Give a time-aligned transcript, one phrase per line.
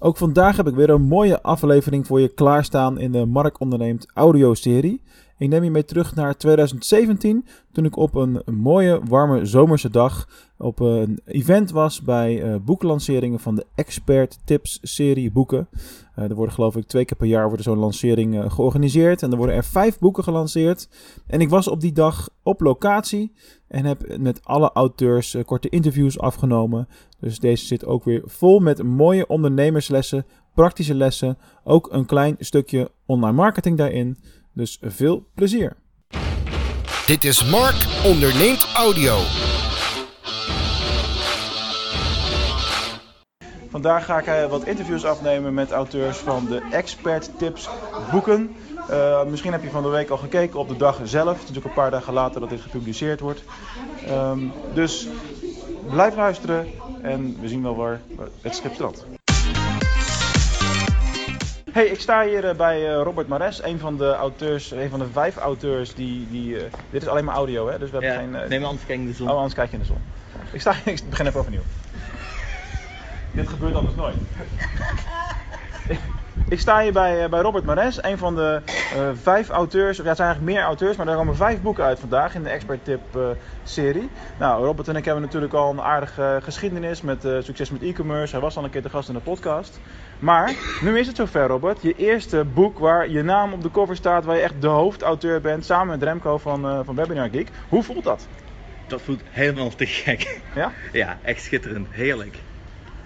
[0.00, 4.06] Ook vandaag heb ik weer een mooie aflevering voor je klaarstaan in de Mark Onderneemt
[4.14, 5.00] audio-serie.
[5.38, 10.28] Ik neem je mee terug naar 2017, toen ik op een mooie, warme zomerse dag
[10.56, 15.68] op een event was bij uh, boeklanceringen van de Expert Tips serie boeken.
[16.18, 19.36] Uh, er worden geloof ik twee keer per jaar zo'n lancering uh, georganiseerd en er
[19.36, 20.88] worden er vijf boeken gelanceerd.
[21.26, 23.32] En ik was op die dag op locatie
[23.68, 26.88] en heb met alle auteurs korte interviews afgenomen.
[27.20, 32.90] Dus deze zit ook weer vol met mooie ondernemerslessen, praktische lessen, ook een klein stukje
[33.06, 34.18] online marketing daarin.
[34.58, 35.76] Dus veel plezier.
[37.06, 39.18] Dit is Mark Onderneemt Audio.
[43.70, 47.68] Vandaag ga ik eh, wat interviews afnemen met auteurs van de Expert Tips
[48.10, 48.56] boeken.
[48.90, 51.40] Uh, misschien heb je van de week al gekeken op de dag zelf.
[51.40, 53.42] Het is ook een paar dagen later dat dit gepubliceerd wordt.
[54.08, 55.08] Um, dus
[55.90, 56.66] blijf luisteren
[57.02, 58.00] en we zien wel waar
[58.42, 59.17] het schip strandt.
[61.78, 64.98] Hey, ik sta hier eh, bij eh, Robert Mares, een van de auteurs, een van
[64.98, 66.26] de vijf auteurs die.
[66.30, 67.78] die uh, dit is alleen maar audio, hè?
[67.78, 68.42] Dus we hebben geen.
[68.42, 69.28] Uh, neem anders kijk in de zon.
[69.30, 69.98] Oh, anders kijk je in de zon.
[70.52, 71.62] Ik, sta, ik begin even overnieuw.
[73.32, 74.16] dit gebeurt anders nooit.
[76.48, 78.60] Ik sta hier bij, bij Robert Mares, een van de
[78.96, 81.84] uh, vijf auteurs, of ja, het zijn eigenlijk meer auteurs, maar er komen vijf boeken
[81.84, 83.28] uit vandaag in de Expert Tip uh,
[83.62, 84.08] serie.
[84.38, 88.32] Nou, Robert en ik hebben natuurlijk al een aardige geschiedenis met uh, succes met e-commerce.
[88.32, 89.80] Hij was al een keer te gast in de podcast.
[90.18, 91.82] Maar nu is het zover, Robert.
[91.82, 95.40] Je eerste boek waar je naam op de cover staat, waar je echt de hoofdauteur
[95.40, 97.48] bent, samen met Remco van, van Webinar Geek.
[97.68, 98.26] Hoe voelt dat?
[98.86, 100.40] Dat voelt helemaal te gek.
[100.54, 100.72] Ja?
[100.92, 101.86] Ja, echt schitterend.
[101.90, 102.36] Heerlijk.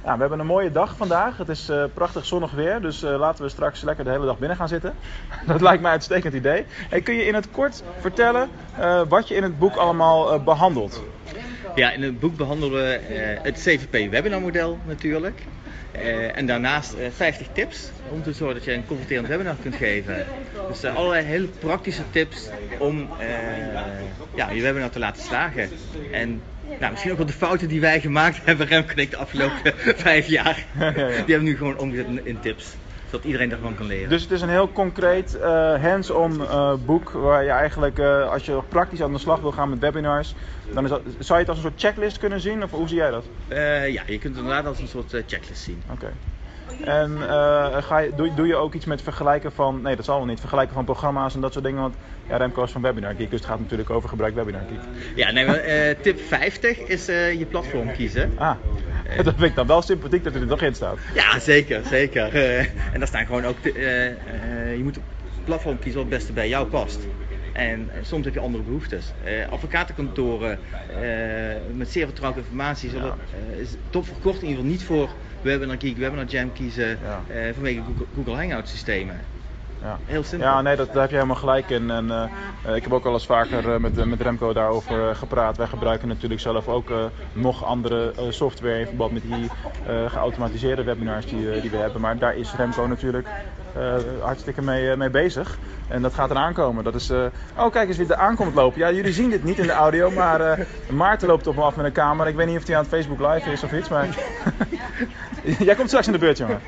[0.05, 1.37] Ja, we hebben een mooie dag vandaag.
[1.37, 4.39] Het is uh, prachtig zonnig weer, dus uh, laten we straks lekker de hele dag
[4.39, 4.95] binnen gaan zitten.
[5.47, 6.65] Dat lijkt mij een uitstekend idee.
[6.89, 11.03] Hey, kun je in het kort vertellen uh, wat je in het boek allemaal behandelt?
[11.75, 13.01] Ja, in het boek behandelen we
[13.43, 15.43] het CVP webinarmodel natuurlijk.
[16.35, 20.27] en daarnaast 50 tips om te zorgen dat je een converterend webinar kunt geven.
[20.69, 23.09] Dus allerlei hele praktische tips om
[24.35, 25.71] ja, je webinar te laten slagen.
[26.13, 26.43] En
[26.79, 29.73] nou, misschien ook wel de fouten die wij gemaakt hebben, Remco en ik, de afgelopen
[29.97, 30.65] vijf jaar.
[30.79, 31.07] Ja, ja, ja.
[31.07, 32.75] Die hebben we nu gewoon omgezet in, tips.
[33.11, 34.09] Zodat iedereen daarvan kan leren.
[34.09, 37.11] Dus het is een heel concreet, uh, hands-on uh, boek.
[37.11, 40.35] Waar je eigenlijk, uh, als je praktisch aan de slag wil gaan met webinars.
[40.73, 42.63] Dan is dat, zou je het als een soort checklist kunnen zien?
[42.63, 43.25] Of hoe zie jij dat?
[43.49, 45.83] ja, je kunt het inderdaad als een soort checklist zien.
[45.91, 45.93] Oké.
[45.93, 46.13] Okay.
[46.85, 50.17] En uh, ga je, doe, doe, je ook iets met vergelijken van, nee dat zal
[50.17, 51.81] wel niet, vergelijken van programma's en dat soort dingen?
[51.81, 51.95] Want
[52.29, 54.79] ja, Remco is van Webinar Geek, dus het gaat natuurlijk over gebruik Webinar Geek.
[55.15, 58.33] Ja, nee, maar, uh, tip 50 is uh, je platform kiezen.
[58.37, 58.57] Ah,
[59.25, 60.99] dat vind ik dan wel sympathiek dat er er nog in staat.
[61.15, 62.35] Ja, zeker, zeker.
[62.93, 65.03] en daar staan gewoon ook, je moet een
[65.45, 66.99] platform kiezen wat het beste bij jou past.
[67.53, 69.13] En soms heb je andere behoeftes.
[69.25, 70.59] Uh, advocatenkantoren
[70.91, 73.15] uh, met zeer vertrouwde informatie zullen
[73.53, 75.11] uh, is top verkort in ieder geval niet voor
[75.43, 77.53] Webinar Geek, Webinar Jam kiezen ja.
[77.53, 79.21] vanwege Google, Google Hangout systemen.
[79.83, 79.99] Ja.
[80.05, 80.49] Heel simpel.
[80.49, 81.91] Ja, nee, dat, daar heb je helemaal gelijk in.
[81.91, 85.57] En, uh, ik heb ook al eens vaker uh, met, met Remco daarover gepraat.
[85.57, 86.91] Wij gebruiken natuurlijk zelf ook
[87.33, 89.51] nog andere software in verband met die
[90.09, 92.01] geautomatiseerde webinars die, die we hebben.
[92.01, 93.29] Maar daar is Remco natuurlijk
[94.21, 95.59] hartstikke mee, mee bezig.
[95.89, 96.85] En dat gaat eraan komen.
[96.85, 97.11] Dat is,
[97.57, 98.81] oh, kijk eens wie er aankomt lopen.
[98.81, 101.85] Ja, jullie zien dit niet in de audio, maar Maarten loopt op me af met
[101.85, 102.29] een camera.
[102.29, 104.09] Ik weet niet of hij aan het Facebook Live is of iets, maar...
[105.59, 106.61] Jij komt straks in de beurt, jongen.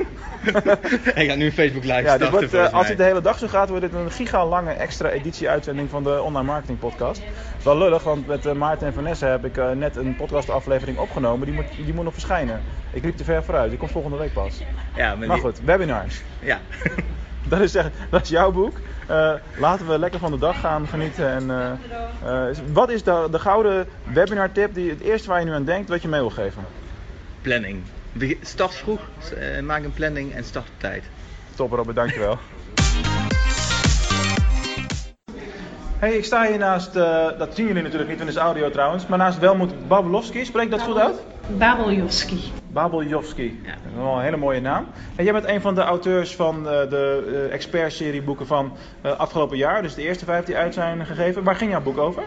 [1.15, 2.31] ik ga nu Facebook Live ja, starten.
[2.31, 5.11] Wordt, uh, als dit de hele dag zo gaat, wordt dit een giga lange extra
[5.11, 7.23] editie-uitzending van de Online Marketing Podcast.
[7.63, 11.47] Wel lullig, want met uh, Maarten en Vanessa heb ik uh, net een podcastaflevering opgenomen.
[11.47, 12.63] Die moet, die moet nog verschijnen.
[12.93, 13.71] Ik liep te ver vooruit.
[13.71, 14.63] Die komt volgende week pas.
[14.97, 16.23] Ja, maar, maar goed, webinars.
[16.39, 16.61] Ja.
[17.49, 17.73] dat, is,
[18.11, 18.77] dat is jouw boek.
[19.59, 21.29] laten we lekker van de dag gaan genieten.
[21.29, 21.79] En,
[22.73, 25.89] wat is de, de gouden webinar tip, die, het eerste waar je nu aan denkt,
[25.89, 26.65] wat je mee wil geven?
[27.43, 27.83] Planning.
[28.41, 29.01] Start vroeg,
[29.39, 31.05] uh, maak een planning en start op tijd.
[31.55, 32.39] Top Robert, dankjewel.
[35.99, 38.71] Hey, ik sta hier naast, uh, dat zien jullie natuurlijk niet, want het is audio
[38.71, 40.45] trouwens, maar naast Welmoed Babelovski.
[40.45, 41.23] Spreek dat goed uit?
[41.47, 42.53] Babeljovski.
[42.73, 43.71] Babeljovski, ja.
[43.71, 44.87] dat is wel een hele mooie naam.
[45.17, 48.73] En jij bent een van de auteurs van uh, de uh, expert-serie boeken van
[49.03, 51.45] afgelopen jaar, dus de eerste vijf die uit zijn gegeven.
[51.45, 52.23] Waar ging jouw boek over?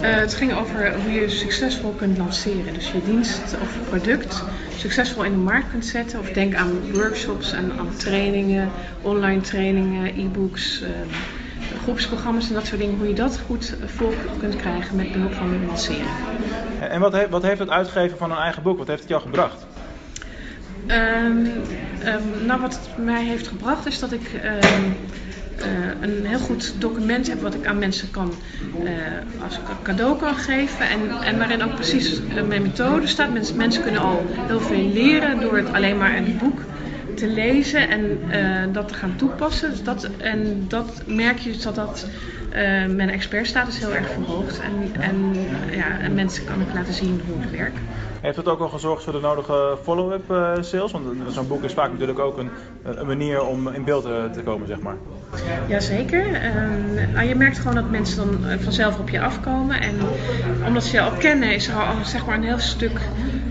[0.00, 2.74] het ging over hoe je succesvol kunt lanceren.
[2.74, 4.44] Dus je dienst of product
[4.76, 6.18] succesvol in de markt kunt zetten.
[6.18, 8.68] Of denk aan workshops en aan trainingen,
[9.02, 10.82] online trainingen, e-books
[11.82, 15.66] groepsprogramma's en dat soort dingen, hoe je dat goed voor kunt krijgen met behulp van
[15.66, 16.06] lanceren.
[16.90, 19.22] En wat heeft, wat heeft het uitgeven van een eigen boek, wat heeft het jou
[19.22, 19.66] gebracht?
[20.86, 21.46] Um,
[22.06, 24.96] um, nou, wat het mij heeft gebracht is dat ik um,
[25.58, 25.66] uh,
[26.00, 28.32] een heel goed document heb wat ik aan mensen kan
[28.84, 28.90] uh,
[29.44, 30.88] als cadeau kan geven.
[30.88, 33.32] En, en waarin ook precies mijn methode staat.
[33.32, 36.60] Mensen, mensen kunnen al heel veel leren door het alleen maar in het boek
[37.20, 39.70] te lezen en eh, dat te gaan toepassen.
[39.70, 42.06] Dus dat, en dat merk je dus dat dat
[42.48, 44.60] eh, mijn expertstatus heel erg verhoogt.
[44.60, 47.80] En, en, ja, en mensen kan ik laten zien hoe het werkt.
[48.20, 50.92] Heeft het ook wel gezorgd voor de nodige follow-up uh, sales?
[50.92, 52.50] Want zo'n boek is vaak natuurlijk ook een,
[52.82, 54.02] een manier om in beeld
[54.32, 54.96] te komen, zeg maar.
[55.68, 56.26] Jazeker.
[56.26, 59.80] Uh, je merkt gewoon dat mensen dan vanzelf op je afkomen.
[59.80, 59.94] En
[60.66, 63.00] omdat ze je al kennen, is er al zeg maar, een heel stuk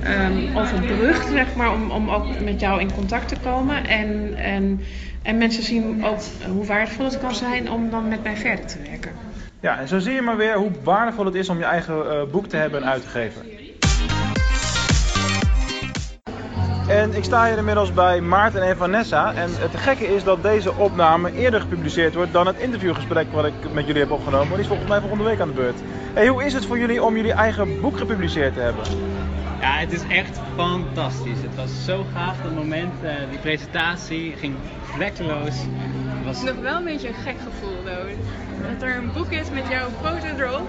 [0.06, 3.86] um, overbrugd zeg maar, om, om ook met jou in contact te komen.
[3.86, 4.82] En, en,
[5.22, 6.20] en mensen zien ook
[6.52, 9.12] hoe waardevol het kan zijn om dan met mij verder te werken.
[9.60, 12.32] Ja, en zo zie je maar weer hoe waardevol het is om je eigen uh,
[12.32, 13.59] boek te hebben en uit te geven.
[17.00, 19.34] En ik sta hier inmiddels bij Maarten en Vanessa.
[19.34, 23.54] En het gekke is dat deze opname eerder gepubliceerd wordt dan het interviewgesprek wat ik
[23.74, 24.50] met jullie heb opgenomen.
[24.50, 25.80] Die is volgens mij volgende week aan de beurt.
[26.14, 28.84] Hey, hoe is het voor jullie om jullie eigen boek gepubliceerd te hebben?
[29.62, 31.42] Ja, het is echt fantastisch.
[31.42, 32.94] Het was zo gaaf dat moment.
[33.04, 35.56] Uh, die presentatie ging vlekkeloos.
[36.16, 38.10] Het was nog wel een beetje een gek gevoel, though.
[38.62, 40.68] Dat er een boek is met jouw foto erop.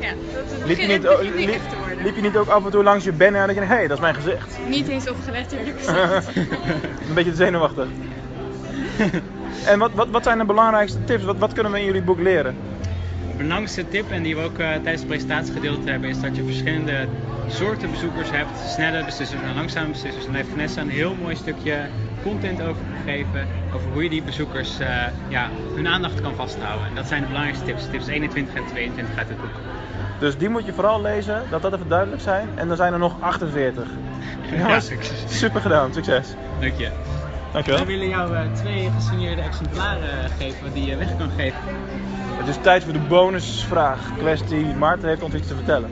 [0.00, 1.02] Ja, dat het liep je niet,
[1.46, 2.04] liep, te worden.
[2.04, 3.86] Liep je niet ook af en toe langs je banner en dat je hé, hey,
[3.86, 4.58] dat is mijn gezicht?
[4.68, 6.36] Niet eens opgelet eerlijk gezegd.
[7.08, 7.86] een beetje zenuwachtig.
[9.70, 11.24] en wat, wat, wat zijn de belangrijkste tips?
[11.24, 12.56] Wat, wat kunnen we in jullie boek leren?
[13.30, 16.44] De belangrijkste tip, en die we ook uh, tijdens het presentatiegedeelte hebben, is dat je
[16.44, 17.08] verschillende
[17.48, 18.58] soorten bezoekers hebt.
[18.58, 20.24] Snelle beslissers en langzame beslissers.
[20.24, 21.86] En daar heeft Vanessa een heel mooi stukje
[22.22, 23.46] content over gegeven.
[23.74, 24.86] Over hoe je die bezoekers uh,
[25.28, 26.86] ja, hun aandacht kan vasthouden.
[26.86, 27.90] En dat zijn de belangrijkste tips.
[27.90, 29.65] Tips 21 en 22 uit het boek.
[30.18, 32.48] Dus die moet je vooral lezen, dat dat even duidelijk zijn.
[32.54, 33.84] En dan zijn er nog 48.
[34.50, 34.80] Ja,
[35.26, 36.34] super gedaan, succes.
[36.60, 36.90] Dank je.
[37.52, 37.80] Dankjewel.
[37.80, 41.58] We willen jou uh, twee gesigneerde exemplaren geven die je weg kan geven.
[42.38, 43.98] Het is tijd voor de bonusvraag.
[44.18, 45.90] Kwestie Maarten heeft ons iets te vertellen.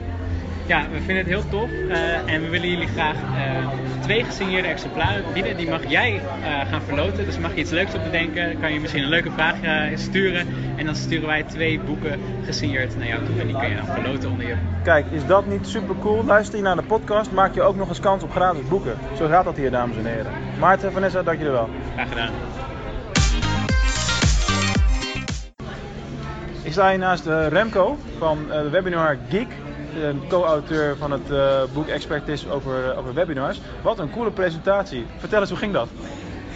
[0.67, 3.67] Ja, we vinden het heel tof uh, en we willen jullie graag uh,
[3.99, 5.57] twee gesigneerde exemplaren bieden.
[5.57, 6.21] Die mag jij uh,
[6.69, 7.25] gaan verloten.
[7.25, 9.55] Dus mag je iets leuks op bedenken, kan je misschien een leuke vraag
[9.95, 10.47] sturen.
[10.75, 13.85] En dan sturen wij twee boeken gesigneerd naar jou toe en die kun je dan
[13.85, 14.55] verloten onder je.
[14.83, 16.23] Kijk, is dat niet super cool?
[16.23, 18.97] Luister je naar de podcast, maak je ook nog eens kans op gratis boeken.
[19.17, 20.31] Zo gaat dat hier, dames en heren.
[20.59, 21.69] Maarten, Vanessa, dank jullie wel.
[21.93, 22.31] Graag gedaan.
[26.63, 29.47] Ik sta hier naast Remco van de webinar Geek
[30.27, 33.61] co-auteur van het uh, boek Expertise over, over webinars.
[33.81, 35.05] Wat een coole presentatie.
[35.17, 35.89] Vertel eens, hoe ging dat?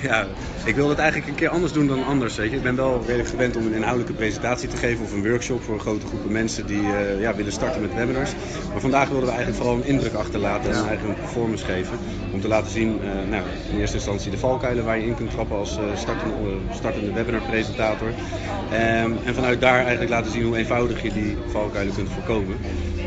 [0.02, 0.28] Ja,
[0.66, 2.36] ik wilde het eigenlijk een keer anders doen dan anders.
[2.36, 2.58] Weet je.
[2.58, 5.74] Ik ben wel redelijk gewend om een inhoudelijke presentatie te geven of een workshop voor
[5.74, 8.32] een grote groep mensen die uh, ja, willen starten met webinars.
[8.72, 11.98] Maar vandaag wilden we eigenlijk vooral een indruk achterlaten en eigenlijk een performance geven.
[12.34, 15.32] Om te laten zien, uh, nou, in eerste instantie de valkuilen waar je in kunt
[15.32, 16.36] trappen als uh, startende,
[16.74, 18.08] startende webinar-presentator.
[18.08, 22.58] Um, en vanuit daar eigenlijk laten zien hoe eenvoudig je die valkuilen kunt voorkomen.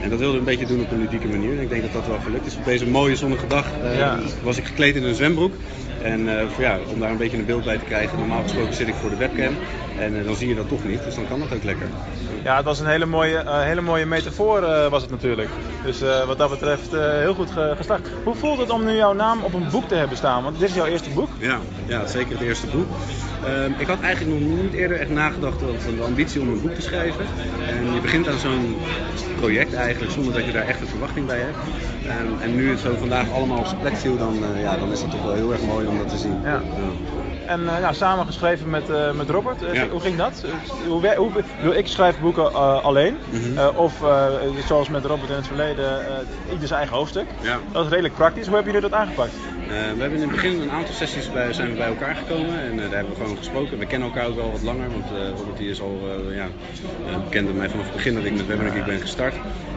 [0.03, 1.57] En dat wilden we een beetje doen op een ludieke manier.
[1.57, 2.57] En ik denk dat dat wel gelukt is.
[2.57, 3.67] Op deze mooie zonnige dag
[3.97, 4.19] ja.
[4.43, 5.55] was ik gekleed in een zwembroek.
[6.03, 8.75] En uh, voor, ja, om daar een beetje een beeld bij te krijgen, normaal gesproken
[8.75, 9.57] zit ik voor de webcam.
[9.99, 11.87] En uh, dan zie je dat toch niet, dus dan kan dat ook lekker.
[12.45, 14.61] Ja, het was een hele mooie, uh, hele mooie metafoor
[14.91, 15.49] was het natuurlijk.
[15.85, 18.09] Dus wat dat betreft heel goed gestart.
[18.25, 20.43] Hoe voelt het om nu jouw naam op een boek te hebben staan?
[20.43, 21.31] Want dit is jouw eerste boek.
[21.39, 22.87] Ja, ja zeker het eerste boek.
[23.49, 26.75] Um, ik had eigenlijk nog niet eerder echt nagedacht over de ambitie om een boek
[26.75, 27.27] te schrijven.
[27.69, 28.77] En je begint aan zo'n
[29.37, 31.57] project eigenlijk zonder dat je daar echt een verwachting bij hebt.
[32.07, 34.93] Um, en nu het zo vandaag allemaal op zijn plek viel, dan, uh, ja, dan
[34.93, 36.41] is het toch wel heel erg mooi om dat te zien.
[36.45, 36.63] Ja.
[37.47, 39.61] En uh, ja, samen geschreven met, uh, met Robert.
[39.73, 39.89] Ja.
[39.89, 40.45] Hoe ging dat?
[40.87, 41.19] Hoe,
[41.63, 43.17] hoe, ik schrijf boeken alleen.
[43.31, 43.77] Mm -hmm.
[43.77, 43.93] of
[44.67, 46.01] zoals met Robert in het verleden,
[46.53, 47.27] ieder zijn eigen hoofdstuk.
[47.41, 47.59] Ja.
[47.73, 48.47] Dat is redelijk praktisch.
[48.47, 49.33] Hoe hebben jullie dat aangepakt?
[49.63, 52.61] Uh, we hebben in het begin een aantal sessies bij, zijn we bij elkaar gekomen
[52.61, 53.79] en uh, daar hebben we gewoon gesproken.
[53.79, 56.01] We kennen elkaar ook wel wat langer, want uh, Robert die is al
[56.33, 56.47] ja,
[57.25, 59.35] bekend mij vanaf het begin dat ik met Geek ben gestart.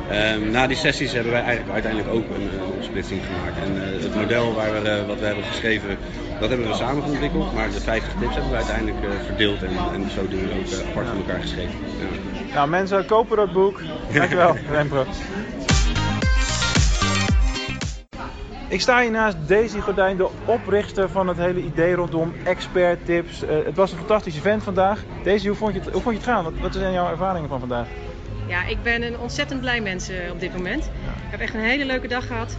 [0.09, 3.57] Ehm, na die sessies hebben wij eigenlijk uiteindelijk ook een, een opsplitsing gemaakt.
[3.65, 5.97] En het model waar we, wat we hebben geschreven,
[6.39, 7.53] dat hebben we samen ontwikkeld.
[7.53, 11.41] Maar de 50 tips hebben we uiteindelijk verdeeld en, en zodoende ook apart van elkaar
[11.41, 11.73] geschreven.
[11.99, 12.53] Ja.
[12.53, 13.81] Nou mensen, kopen dat boek.
[14.13, 15.05] Dankjewel, Rempro.
[18.67, 23.43] Ik sta hier naast Daisy Gordijn, de oprichter van het hele idee rondom expert tips.
[23.43, 25.03] Uh, het was een fantastisch event vandaag.
[25.23, 26.43] Daisy, hoe vond je het, hoe vond je het gaan?
[26.43, 27.87] Wat, wat zijn jouw ervaringen van vandaag?
[28.47, 30.83] Ja, ik ben een ontzettend blij mens uh, op dit moment.
[30.83, 31.11] Ja.
[31.25, 32.57] Ik heb echt een hele leuke dag gehad.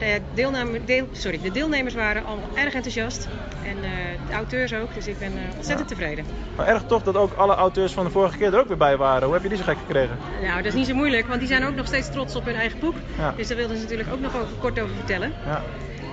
[0.00, 3.28] De, deelname, deel, sorry, de deelnemers waren allemaal erg enthousiast.
[3.64, 3.82] En uh,
[4.28, 5.96] de auteurs ook, dus ik ben uh, ontzettend ja.
[5.96, 6.24] tevreden.
[6.56, 8.96] Maar erg tof dat ook alle auteurs van de vorige keer er ook weer bij
[8.96, 9.24] waren.
[9.24, 10.16] Hoe heb je die zo gek gekregen?
[10.42, 12.54] Nou, dat is niet zo moeilijk, want die zijn ook nog steeds trots op hun
[12.54, 12.94] eigen boek.
[13.18, 13.32] Ja.
[13.36, 15.32] Dus daar wilden ze natuurlijk ook nog over, kort over vertellen.
[15.44, 15.62] Ja.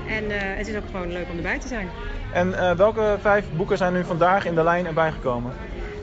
[0.07, 1.89] En uh, het is ook gewoon leuk om erbij te zijn.
[2.33, 5.53] En welke vijf boeken zijn nu vandaag in de lijn erbij gekomen?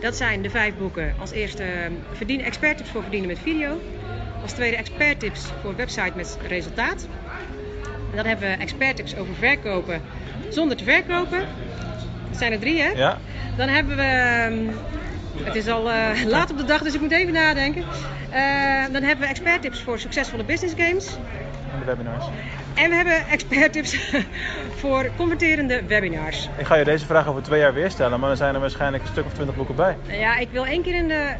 [0.00, 1.14] Dat zijn de vijf boeken.
[1.20, 1.64] Als eerste
[2.12, 3.80] verdien, experttips voor verdienen met video.
[4.42, 7.06] Als tweede experttips voor website met resultaat.
[8.14, 10.02] Dan hebben we expert tips over verkopen
[10.48, 11.38] zonder te verkopen.
[12.28, 12.88] Dat zijn er drie, hè?
[12.88, 13.18] Ja.
[13.56, 14.02] Dan hebben we.
[14.02, 17.82] ehm, Het is al eh, laat op de dag, dus ik moet even nadenken.
[18.30, 18.40] Eh,
[18.92, 21.16] dan hebben we expert tips voor succesvolle business games.
[21.72, 22.24] En de webinars.
[22.74, 23.96] En we hebben expert tips
[24.80, 26.48] voor converterende webinars.
[26.56, 29.02] Ik ga je deze vraag over twee jaar weer stellen, maar dan zijn er waarschijnlijk
[29.02, 29.96] een stuk of twintig boeken bij.
[30.06, 31.32] Ja, ik wil één keer in, de,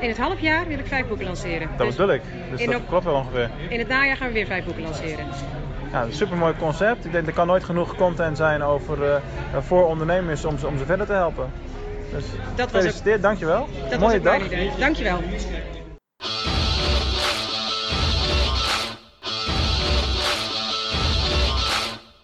[0.00, 1.68] in het half jaar wil ik vijf boeken lanceren.
[1.76, 2.22] Dat Dus bedoel ik.
[2.50, 3.50] Dus dat op- klopt wel ongeveer.
[3.68, 5.26] In het najaar gaan we weer vijf boeken lanceren.
[5.92, 7.04] Ja, een supermooi concept.
[7.04, 9.20] Ik denk er kan nooit genoeg content zijn over, eh,
[9.60, 11.50] voor ondernemers om ze, om ze verder te helpen.
[12.12, 12.24] Dus
[12.56, 13.68] was ook- gefeliciteerd, dankjewel.
[13.90, 14.46] Dat Mooie was dag.
[14.46, 14.70] idee.
[14.78, 15.18] Dankjewel.